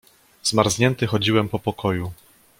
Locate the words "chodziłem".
1.07-1.49